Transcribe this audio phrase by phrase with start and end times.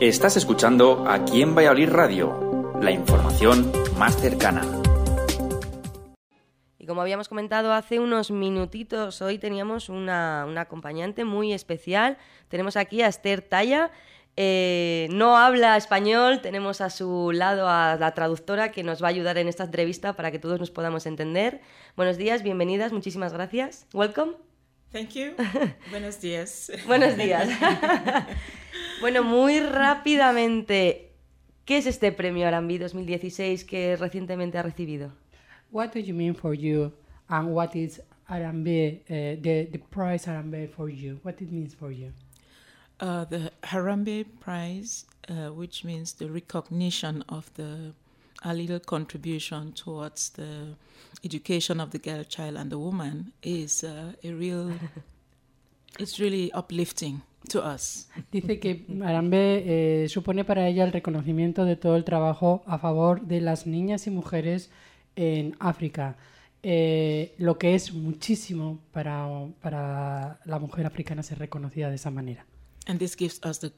[0.00, 4.62] Estás escuchando Aquí en Valladolid Radio, la información más cercana.
[6.78, 12.16] Y como habíamos comentado hace unos minutitos, hoy teníamos una, una acompañante muy especial.
[12.48, 13.90] Tenemos aquí a Esther Talla.
[14.36, 19.10] Eh, no habla español, tenemos a su lado a la traductora que nos va a
[19.10, 21.60] ayudar en esta entrevista para que todos nos podamos entender.
[21.94, 23.86] Buenos días, bienvenidas, muchísimas gracias.
[23.92, 24.49] Welcome.
[24.92, 25.34] Thank you.
[25.90, 26.70] Buenos días.
[26.86, 27.48] Buenos días.
[29.00, 31.12] bueno, muy rápidamente,
[31.64, 35.12] ¿qué es este premio Arambi 2016 que recientemente ha recibido?
[35.70, 36.92] What do you mean for you
[37.28, 41.20] and what is Arambe, uh, the, the prize Arambe for you?
[41.22, 42.12] What it means for you?
[43.00, 47.94] Uh, the Harambe Prize, uh, which means the recognition of the
[48.42, 50.76] a little contribution towards the
[51.24, 54.72] education of the girl child and the woman, is uh, a real.
[55.98, 58.08] it's really uplifting to us.
[58.30, 63.22] Dice que Arambe eh, supone para ella el reconocimiento de todo el trabajo a favor
[63.22, 64.70] de las niñas y mujeres
[65.16, 66.16] en África.
[66.62, 69.26] Eh, lo que es muchísimo para,
[69.62, 72.44] para la mujer africana ser reconocida de esa manera.
[72.86, 73.72] And this gives us the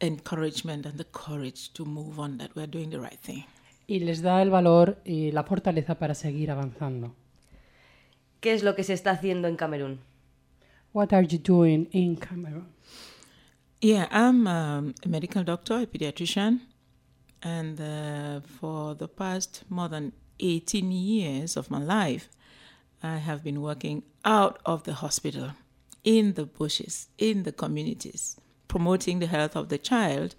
[0.00, 3.44] encouragement and the courage to move on that we're doing the right thing.
[3.92, 7.14] Y les da el valor y la fortaleza para seguir avanzando.
[8.40, 10.00] ¿Qué es lo que se está haciendo en Camerún?
[10.94, 12.68] What are you doing in Cameroon?
[13.82, 16.62] Yeah, I'm um, a medical doctor, a pediatrician,
[17.42, 22.30] and uh, for the past more than 18 years of my life,
[23.02, 25.50] I have been working out of the hospital,
[26.02, 30.34] in the bushes, in the communities, promoting the health of the child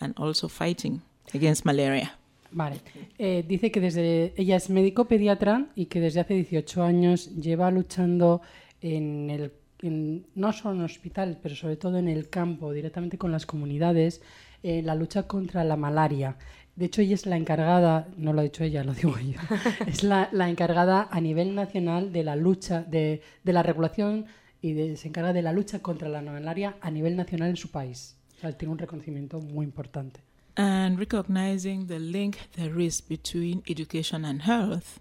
[0.00, 1.02] and also fighting
[1.34, 2.12] against malaria.
[2.54, 2.76] Vale.
[3.18, 7.68] Eh, dice que desde ella es médico pediatra y que desde hace 18 años lleva
[7.72, 8.42] luchando
[8.80, 9.52] en el
[9.82, 13.44] en, no solo en el hospital, pero sobre todo en el campo, directamente con las
[13.44, 14.22] comunidades,
[14.62, 16.36] en la lucha contra la malaria.
[16.76, 19.40] De hecho, ella es la encargada, no lo ha dicho ella, lo digo yo,
[19.88, 24.26] es la, la encargada a nivel nacional de la lucha, de, de la regulación
[24.62, 27.72] y de, se encarga de la lucha contra la malaria a nivel nacional en su
[27.72, 28.16] país.
[28.36, 30.20] O sea, tiene un reconocimiento muy importante.
[30.56, 35.00] And recognizing the link there is between education and health,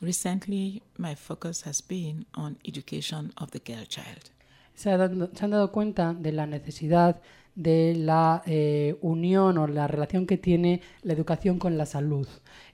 [0.00, 4.30] recently my focus has been on education of the girl child.
[4.74, 7.20] Se, dado- se han dado cuenta de la necesidad
[7.54, 12.26] de la eh, unión o la relación que tiene la educación con la salud.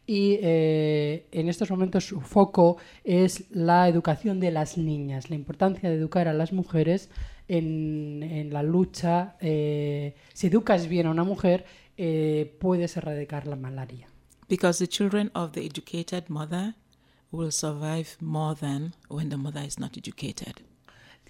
[0.06, 5.90] Y eh, en estos momentos su foco es la educación de las niñas, la importancia
[5.90, 7.10] de educar a las mujeres
[7.48, 9.36] en, en la lucha.
[9.40, 11.64] eh, si educas bien a una mujer,
[11.98, 14.08] eh, puedes erradicar la malaria.
[14.48, 16.74] Because the children of the educated mother
[17.30, 20.54] will survive more than when the mother is not educated.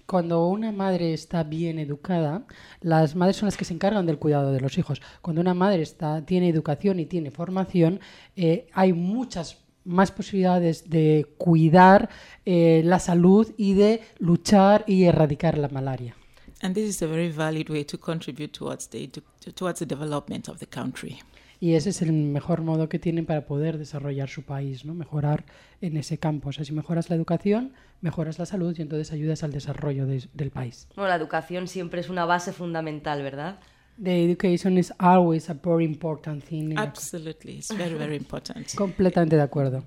[0.05, 2.45] Cuando una madre está bien educada,
[2.81, 5.01] las madres son las que se encargan del cuidado de los hijos.
[5.21, 7.99] Cuando una madre está, tiene educación y tiene formación,
[8.35, 12.09] eh, hay muchas más posibilidades de cuidar
[12.45, 16.15] eh, la salud y de luchar y erradicar la malaria.
[16.61, 20.49] And this is a very valid way to contribute towards the, edu- towards the development
[20.49, 21.19] of the country.
[21.61, 24.93] Y ese es el mejor modo que tienen para poder desarrollar su país, ¿no?
[24.93, 25.43] mejorar
[25.81, 26.49] en ese campo.
[26.49, 30.27] O sea, si mejoras la educación, mejoras la salud y entonces ayudas al desarrollo de-
[30.33, 30.87] del país.
[30.95, 33.59] Bueno, la educación siempre es una base fundamental, ¿verdad?
[34.01, 36.77] The education is always a very important thing.
[36.77, 38.73] Absolutely, it's very, very important.
[38.75, 39.83] Completamente de acuerdo.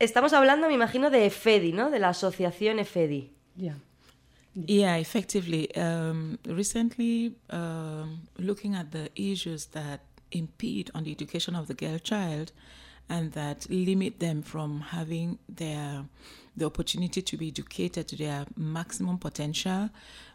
[0.00, 1.90] Estamos hablando, me imagino, de EFEDI, ¿no?
[1.90, 3.30] De la asociación EFEDI.
[3.56, 3.78] Yeah.
[4.54, 5.74] Yeah, effectively.
[5.74, 10.00] Um, recently, um, looking at the issues that
[10.30, 12.52] impede on the education of the girl child
[13.08, 16.04] and that limit them from having their
[16.56, 19.90] the opportunity to be educated to their maximum potential,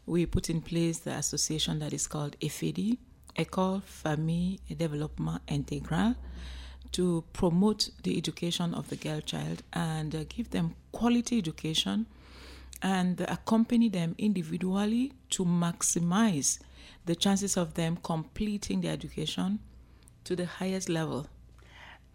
[0.05, 2.97] we put in place the association that is called EFIDI,
[3.37, 6.15] École Famille Développement Intégral,
[6.91, 12.05] to promote the education of the girl child and uh, give them quality education
[12.81, 16.59] and accompany them individually to maximize
[17.05, 19.59] the chances of them completing their education
[20.23, 21.25] to the highest level.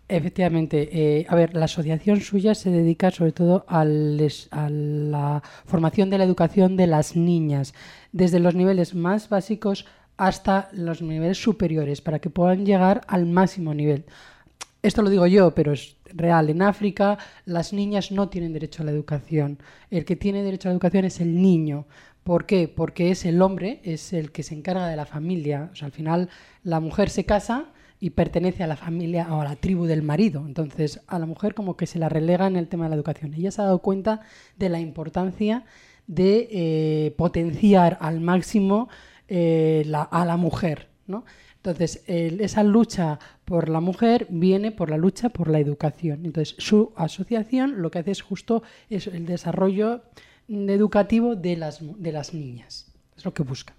[0.06, 6.10] Efectivamente, eh, a la asociación suya se dedica sobre todo al es- a la formación
[6.10, 7.72] de la educación de las niñas,
[8.12, 9.86] desde los niveles más básicos
[10.18, 14.04] hasta los niveles superiores, para que puedan llegar al máximo nivel.
[14.84, 16.50] Esto lo digo yo, pero es real.
[16.50, 17.16] En África
[17.46, 19.58] las niñas no tienen derecho a la educación.
[19.90, 21.86] El que tiene derecho a la educación es el niño.
[22.22, 22.68] ¿Por qué?
[22.68, 25.70] Porque es el hombre, es el que se encarga de la familia.
[25.72, 26.28] O sea, al final
[26.64, 30.44] la mujer se casa y pertenece a la familia o a la tribu del marido.
[30.46, 33.32] Entonces, a la mujer como que se la relega en el tema de la educación.
[33.32, 34.20] Ella se ha dado cuenta
[34.58, 35.64] de la importancia
[36.06, 38.90] de eh, potenciar al máximo
[39.28, 41.24] eh, a la mujer ¿no?
[41.64, 46.26] Entonces, el- esa lucha por la mujer viene por la lucha por la educación.
[46.26, 50.02] Entonces, su asociación lo que hace es justo eso, el desarrollo
[50.46, 52.92] educativo de las, de las niñas.
[53.16, 53.72] Es lo que busca.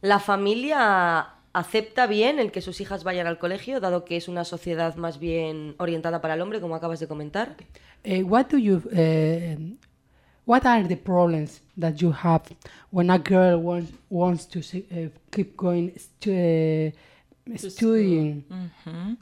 [0.00, 4.44] ¿La familia acepta bien el que sus hijas vayan al colegio, dado que es una
[4.44, 7.56] sociedad más bien orientada para el hombre, como acabas de comentar?
[8.04, 9.58] Eh, what do you eh,
[10.44, 12.42] what are the problems that you have
[12.90, 14.60] when a girl wants wants to
[14.90, 16.90] eh, keep going stu- eh,
[17.56, 18.44] studying?
[18.86, 19.16] Mhm.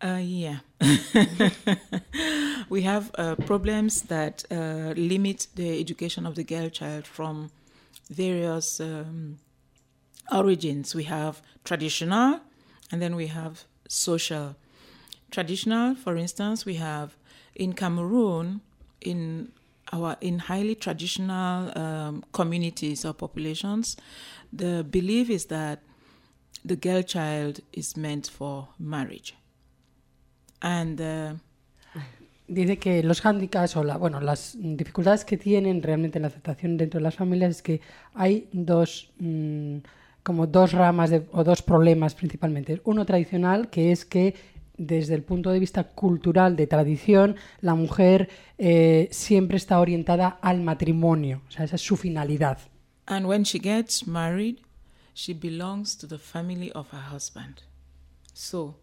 [0.00, 0.58] Uh, yeah.
[2.68, 7.50] we have uh, problems that uh, limit the education of the girl child from
[8.08, 9.38] various um,
[10.32, 10.94] origins.
[10.94, 12.40] We have traditional
[12.92, 14.54] and then we have social.
[15.30, 17.16] Traditional, for instance, we have
[17.54, 18.60] in Cameroon,
[19.00, 19.50] in
[19.92, 23.96] our in highly traditional um, communities or populations,
[24.52, 25.80] the belief is that
[26.64, 29.34] the girl child is meant for marriage.
[30.60, 31.34] And uh,
[32.48, 36.78] Dice que los hándicaps o la, bueno, las dificultades que tienen realmente en la aceptación
[36.78, 37.80] dentro de las familias es que
[38.14, 39.78] hay dos mm,
[40.22, 42.80] como dos ramas de- o dos problemas principalmente.
[42.84, 44.34] Uno tradicional que es que
[44.78, 50.60] desde el punto de vista cultural de tradición la mujer eh, siempre está orientada al
[50.62, 52.58] matrimonio, o sea esa es su finalidad.
[53.08, 54.60] and when she gets married,
[55.14, 57.62] she belongs to the family of her husband.
[58.34, 58.76] So,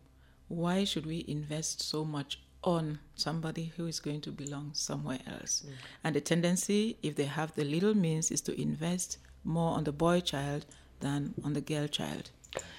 [0.47, 5.63] why should we invest so much on somebody who is going to belong somewhere else?
[6.03, 9.91] And the tendency, if they have the little means, is to invest more on the
[9.91, 10.65] boy child
[10.99, 12.31] than on the girl child.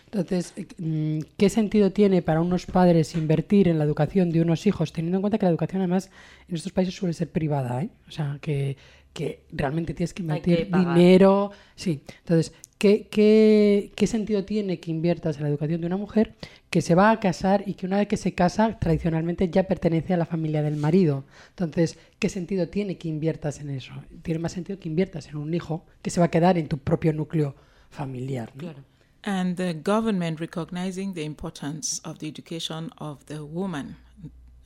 [0.07, 4.67] Entonces, eh, mm, ¿qué sentido tiene para unos padres invertir en la educación de unos
[4.67, 6.11] hijos, teniendo en cuenta que la educación además
[6.49, 7.83] en estos países suele ser privada?
[7.83, 7.91] ¿eh?
[8.09, 8.77] O sea, que,
[9.13, 10.97] que realmente tienes que que invertir pagar.
[10.97, 11.51] dinero.
[11.75, 16.35] Sí, entonces, ¿qué, qué, qué sentido tiene que inviertas en la educación de una mujer
[16.71, 20.15] que se va a casar y que una vez que se casa, tradicionalmente ya pertenece
[20.15, 21.25] a la familia del marido?
[21.51, 23.93] Entonces, ¿qué sentido tiene que inviertas en eso?
[24.23, 26.79] Tiene más sentido que inviertas en un hijo que se va a quedar en tu
[26.79, 27.57] propio núcleo
[27.91, 28.53] familiar.
[28.55, 28.96] ¿no?
[29.27, 33.97] And the government recognizing the importance of the education of the woman.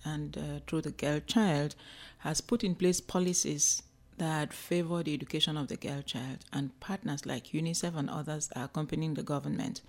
[0.05, 1.75] And uh, through the girl child
[2.19, 3.83] has put in place policies
[4.19, 6.45] that favor the education of the girl child.
[6.53, 9.81] And partners like UNICEF and others are accompanying the government.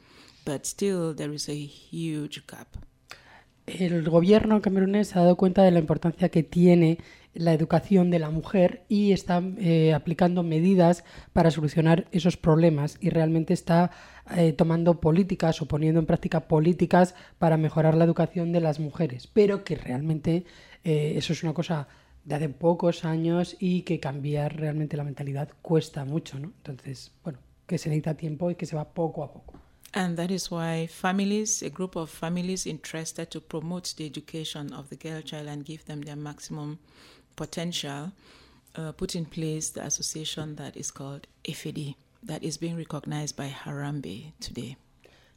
[0.45, 2.77] But still there is a huge gap.
[3.68, 6.97] El gobierno camerunés se ha dado cuenta de la importancia que tiene
[7.33, 12.97] la educación de la mujer y está eh, aplicando medidas para solucionar esos problemas.
[13.00, 13.91] Y realmente está
[14.36, 19.28] eh, tomando políticas o poniendo en práctica políticas para mejorar la educación de las mujeres,
[19.28, 20.45] pero que realmente
[20.83, 21.88] eh, eso es una cosa
[22.24, 26.54] de hace pocos años y que cambiar realmente la mentalidad cuesta mucho, ¿no?
[26.57, 29.54] Entonces, bueno, que se necesita tiempo y que se va poco a poco.
[29.94, 34.89] And that is why families, a group of families interested to promote the education of
[34.89, 36.80] the girl child and give them their maximum
[37.36, 38.12] potential,
[38.75, 41.95] uh, put in place the association that is called FAD,
[42.25, 44.77] that is being recognized by Harambe today.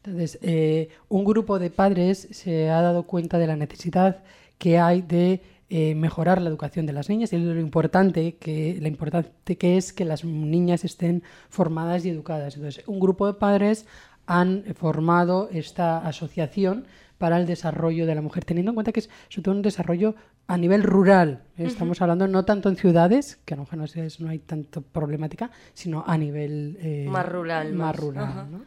[0.03, 4.23] Entonces, eh, un grupo de padres se ha dado cuenta de la necesidad
[4.59, 5.41] que hay de
[5.71, 9.95] eh, mejorar la educación de las niñas y lo importante que, la importante que es
[9.95, 12.57] que las niñas estén formadas y educadas.
[12.57, 13.87] Entonces, un grupo de padres
[14.27, 16.87] han formado esta asociación
[17.19, 20.15] para el desarrollo de la mujer, teniendo en cuenta que es sobre todo un desarrollo
[20.47, 21.45] a nivel rural.
[21.57, 24.41] Estamos hablando no tanto en ciudades, que a lo mejor en las ciudades no hay
[24.41, 27.97] tanto problemática, sino a nivel eh, Más rural, Más más.
[27.97, 28.47] rural Ajá.
[28.51, 28.65] ¿no?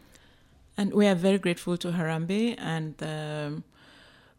[0.76, 3.64] And we are very grateful to Harambe, and um,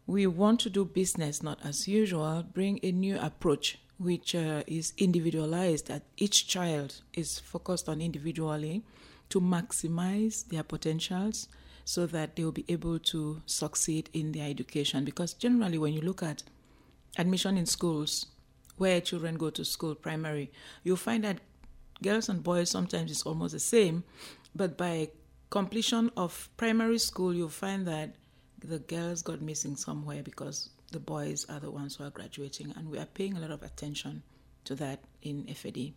[0.06, 4.94] we want to do business not as usual, bring a new approach which uh, is
[4.96, 8.82] individualized, that each child is focused on individually
[9.30, 11.48] to maximize their potentials
[11.84, 15.04] so that they will be able to succeed in their education.
[15.04, 16.42] Because generally, when you look at
[17.18, 18.26] admission in schools,
[18.76, 20.50] where children go to school, primary,
[20.84, 21.38] you'll find that
[22.02, 24.04] girls and boys sometimes it's almost the same,
[24.54, 25.08] but by
[25.50, 28.14] completion of primary school, you'll find that
[28.60, 32.88] the girls got missing somewhere because the boys are the ones who are graduating, and
[32.88, 34.22] we are paying a lot of attention
[34.64, 35.92] to that in FAD.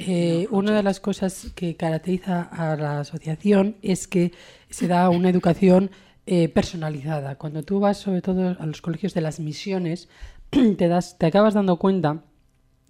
[0.00, 4.32] Eh, una de las cosas que caracteriza a la asociación es que
[4.70, 5.90] se da una educación
[6.26, 7.34] eh, personalizada.
[7.36, 10.08] Cuando tú vas, sobre todo, a los colegios de las misiones,
[10.50, 12.22] te, das, te acabas dando cuenta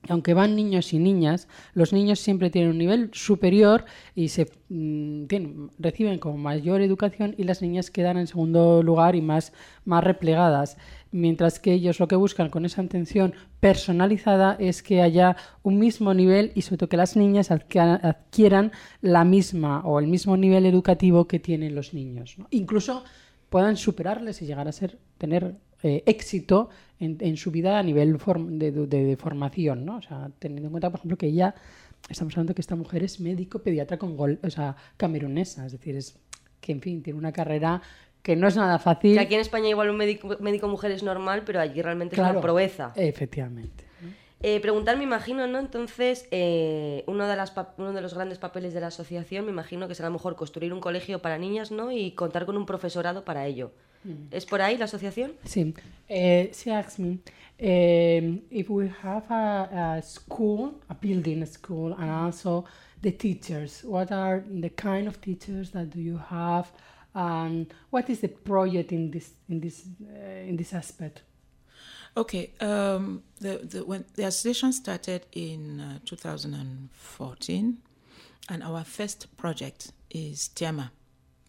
[0.09, 3.85] aunque van niños y niñas, los niños siempre tienen un nivel superior
[4.15, 9.17] y se mm, tienen- reciben como mayor educación y las niñas quedan en segundo lugar
[9.17, 9.53] y más,
[9.85, 10.79] más replegadas.
[11.11, 16.13] Mientras que ellos lo que buscan con esa atención personalizada es que haya un mismo
[16.13, 21.27] nivel y sobre todo que las niñas adquieran, la misma o el mismo nivel educativo
[21.27, 22.37] que tienen los niños.
[22.51, 23.05] Incluso
[23.49, 28.59] puedan superarles y llegar a ser tener eh, éxito en, su vida a nivel form-
[28.59, 30.01] de, formación, ¿no?
[30.39, 31.55] Teniendo en cuenta, por ejemplo, que ella,
[32.09, 35.95] estamos hablando que esta mujer es médico pediatra con gol, o sea, camerunesa, es decir,
[35.95, 36.19] es
[36.61, 37.81] que, en fin, tiene una carrera
[38.23, 39.15] que no es nada fácil.
[39.15, 42.21] Que aquí en España igual un médico, médico mujer es normal, pero allí realmente es
[42.21, 42.93] una proeza.
[42.97, 43.89] Efectivamente.
[44.41, 45.59] Eh, preguntar, me imagino, ¿no?
[45.59, 49.89] Entonces, eh, uno, de las uno de los grandes papeles de la asociación, me imagino
[49.89, 51.91] que será mejor construir un colegio para niñas, ¿no?
[51.91, 53.73] Y contar con un profesorado para ello.
[54.31, 55.33] ¿Es por ahí la asociación?
[55.45, 55.75] Sí.
[56.09, 57.19] Eh, she asked me
[57.61, 62.65] um, if we have a, a school, a building school, and also
[63.03, 63.83] the teachers.
[63.85, 66.71] What are the kind of teachers that do you have?
[67.15, 71.23] And what is the project in this in this uh, in this aspect?
[72.17, 77.79] Okay, um, the, the, when the association started in uh, 2014,
[78.49, 80.91] and our first project is Tiama.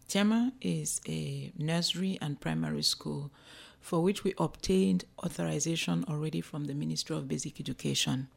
[0.08, 3.30] Tiama is a nursery and primary school
[3.80, 8.28] for which we obtained authorization already from the Ministry of Basic Education.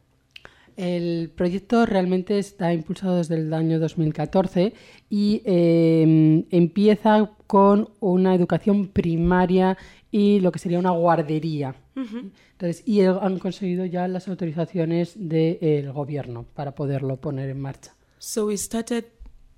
[0.76, 4.72] El proyecto realmente está impulsado desde el año 2014
[5.08, 9.76] y eh, empieza con una educación primaria
[10.10, 11.74] y lo que sería una guardería.
[11.96, 17.94] Entonces, y el- han conseguido ya las autorizaciones del gobierno para poderlo poner en marcha.
[18.18, 19.04] So we started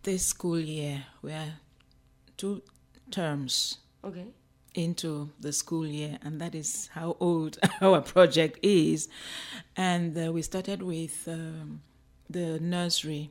[0.03, 1.07] this school year.
[1.23, 1.53] We are
[2.37, 2.63] two
[3.11, 4.17] terms Ok.
[4.77, 9.09] Into the school year, and that is how old our project is.
[9.77, 11.83] And uh, we started with um,
[12.29, 13.31] the nursery,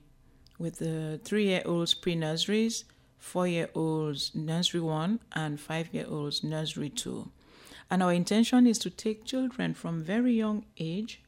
[0.57, 2.85] with the three year olds pre nurseries,
[3.17, 7.31] four year olds nursery one, and five year olds nursery two.
[7.89, 11.21] And our intention is to take children from very young age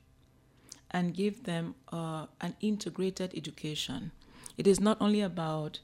[0.89, 4.11] and give them uh, an integrated education.
[4.57, 5.79] It is not only about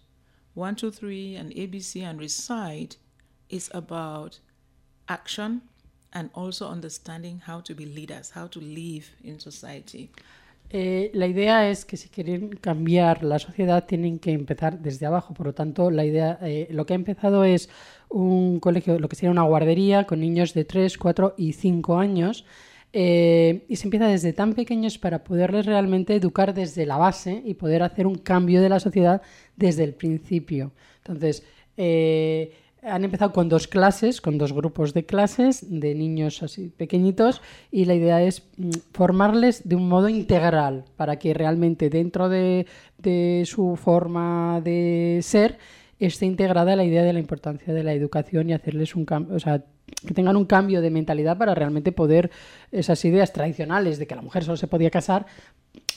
[0.55, 2.97] one, two, three, and ABC and recite,
[3.53, 4.39] it's about
[5.07, 5.61] action
[6.11, 10.09] and also understanding how to be leaders, how to live in society.
[10.69, 15.33] Eh, la idea es que si quieren cambiar la sociedad tienen que empezar desde abajo.
[15.33, 17.69] Por lo tanto, la idea, eh, lo que ha empezado es
[18.09, 22.45] un colegio, lo que sería una guardería con niños de 3, 4 y 5 años.
[22.95, 27.55] eh, y se empieza desde tan pequeños para poderles realmente educar desde la base y
[27.55, 29.21] poder hacer un cambio de la sociedad
[29.55, 30.73] desde el principio.
[30.99, 31.43] Entonces,
[31.75, 32.51] eh,
[32.83, 37.85] han empezado con dos clases, con dos grupos de clases de niños así pequeñitos y
[37.85, 43.43] la idea es mm, formarles de un modo integral para que realmente dentro de, de
[43.45, 45.57] su forma de ser
[45.99, 49.39] esté integrada la idea de la importancia de la educación y hacerles un cambio, o
[49.39, 49.63] sea,
[50.05, 52.31] que tengan un cambio de mentalidad para realmente poder
[52.71, 55.25] esas ideas tradicionales de que la mujer solo se podía casar,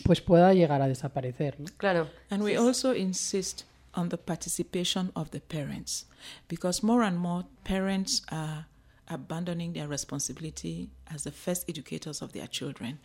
[0.05, 1.59] pues pueda llegar a desaparecer.
[1.59, 1.67] ¿no?
[1.77, 2.09] Claro.
[2.31, 3.63] And we also insist
[3.97, 6.05] on the participation of the parents
[6.47, 8.67] because more and more parents are
[9.09, 12.99] abandoning their responsibility as the first educators of their children.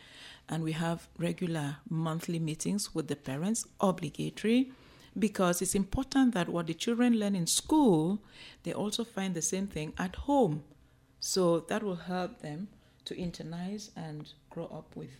[0.50, 4.72] And we have regular monthly meetings with the parents, obligatory,
[5.18, 8.20] because it's important that what the children learn in school,
[8.64, 10.64] they also find the same thing at home.
[11.20, 12.70] So that will help them
[13.06, 15.12] to internalize and grow up with.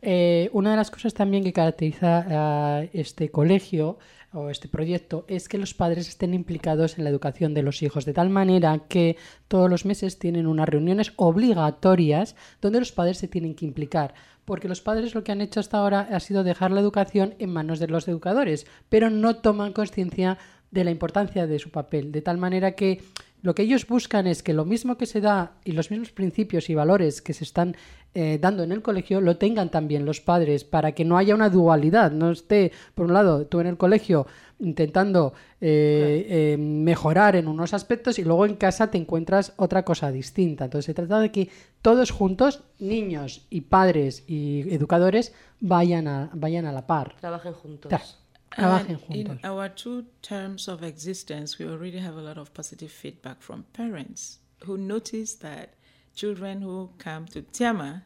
[0.00, 3.98] Eh, una de las cosas también que caracteriza este colegio
[4.32, 8.04] o este proyecto es que los padres estén implicados en la educación de los hijos,
[8.04, 9.16] de tal manera que
[9.48, 14.14] todos los meses tienen unas reuniones obligatorias donde los padres se tienen que implicar.
[14.44, 17.52] Porque los padres lo que han hecho hasta ahora ha sido dejar la educación en
[17.52, 20.38] manos de los educadores, pero no toman conciencia
[20.70, 23.02] de la importancia de su papel, de tal manera que
[23.42, 26.68] lo que ellos buscan es que lo mismo que se da y los mismos principios
[26.70, 27.76] y valores que se están
[28.14, 31.50] eh, dando en el colegio lo tengan también los padres para que no haya una
[31.50, 34.26] dualidad, no esté, por un lado, tú en el colegio
[34.60, 40.10] intentando eh, eh, mejorar en unos aspectos y luego en casa te encuentras otra cosa
[40.10, 40.64] distinta.
[40.64, 41.48] Entonces se trata de que
[41.80, 47.14] todos juntos, niños y padres y educadores, vayan a, vayan a la par.
[47.20, 47.92] Trabajen juntos.
[47.92, 48.02] Tra-
[48.50, 49.44] trabajen And in juntos.
[49.44, 54.40] our two terms of existence, we already have a lot of positive feedback from parents
[54.66, 55.70] who notice that
[56.14, 58.04] children who come to Tiama,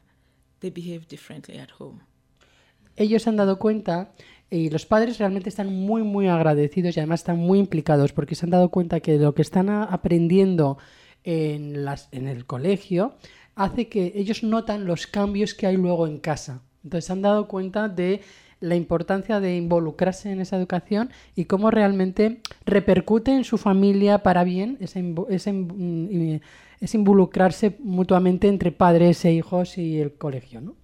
[0.59, 2.01] they behave differently at home.
[2.95, 4.13] ellos se han dado cuenta
[4.51, 8.45] y los padres realmente están muy, muy agradecidos y además están muy implicados porque se
[8.45, 10.77] han dado cuenta que lo que están aprendiendo
[11.23, 13.15] en, las, en el colegio
[13.55, 16.61] hace que ellos notan los cambios que hay luego en casa.
[16.83, 18.21] Entonces se han dado cuenta de
[18.63, 24.43] la importancia de involucrarse en esa educación y cómo realmente repercute en su familia para
[24.45, 26.39] bien ese, mm,
[26.79, 30.75] es involucrarse mutuamente entre padres e hijos y el colegio, ¿no?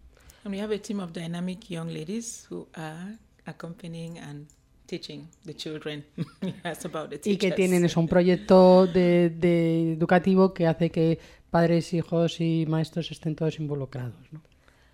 [0.44, 4.48] And we have a team of dynamic young ladies who are accompanying and
[4.86, 6.04] teaching the children.
[6.84, 11.20] about the y que tienen eso, un proyecto de, de educativo que hace que
[11.50, 14.16] padres, hijos y maestros estén todos involucrados.
[14.32, 14.42] ¿no?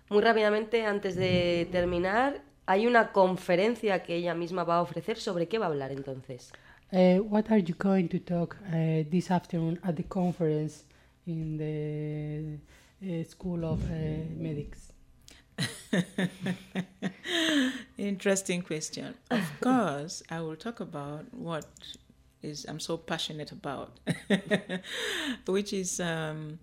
[0.08, 5.18] Muy rápidamente, antes de terminar, hay una conferencia que ella misma va a ofrecer.
[5.18, 6.52] ¿Sobre qué va a hablar entonces?
[6.92, 10.84] Uh, what are you going to talk uh, this afternoon at the conference
[11.26, 12.58] in the
[13.02, 14.92] uh, School of uh, Medics?
[17.98, 19.14] Interesting question.
[19.30, 21.66] Of course, I will talk about what
[22.42, 23.98] is I'm so passionate about,
[25.46, 26.58] which is um,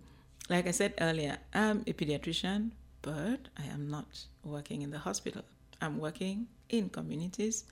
[0.49, 5.43] like I said earlier, I'm a pediatrician, but I am not working in the hospital.
[5.83, 7.65] I'm working in communities,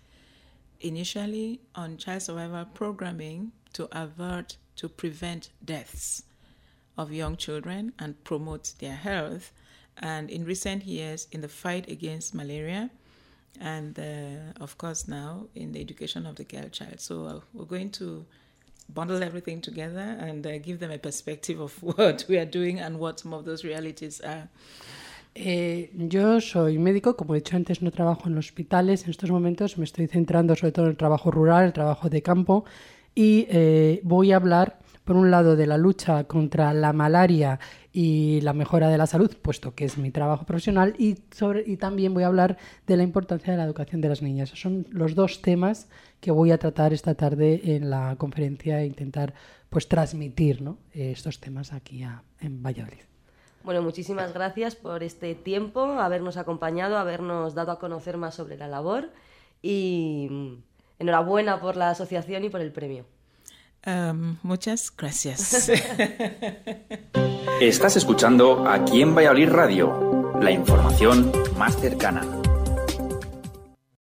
[0.82, 6.24] initially on child survival programming to avert to prevent deaths
[6.98, 9.54] of young children and promote their health.
[9.98, 12.90] And in recent years, in the fight against malaria,
[13.60, 17.00] and uh, of course now in the education of the girl child.
[17.00, 18.26] So uh, we're going to
[18.94, 23.00] bundle everything together and uh, give them a perspective of what we are doing and
[23.00, 24.50] what some of those realities are.
[25.34, 29.04] Eh, yo soy médico, como he dicho antes, no trabajo en hospitales.
[29.06, 32.22] En estos momentos me estoy centrando sobre todo en el trabajo rural, el trabajo de
[32.22, 32.66] campo,
[33.16, 37.60] y eh, voy a hablar por un lado, de la lucha contra la malaria
[37.92, 41.78] y la mejora de la salud, puesto que es mi trabajo profesional, y, sobre, y
[41.78, 42.58] también voy a hablar
[42.88, 44.52] de la importancia de la educación de las niñas.
[44.56, 49.34] son los dos temas que voy a tratar esta tarde en la conferencia e intentar
[49.70, 50.78] pues, transmitir ¿no?
[50.94, 52.04] estos temas aquí
[52.40, 53.11] en Valladolid.
[53.64, 58.68] Bueno, muchísimas gracias por este tiempo, habernos acompañado, habernos dado a conocer más sobre la
[58.68, 59.10] labor
[59.62, 60.58] y
[61.00, 63.06] enhorabuena por la asociación y por el premio.
[63.86, 65.72] Um, muchas gracias.
[67.62, 72.41] Estás escuchando aquí en Valladolid Radio, la información más cercana.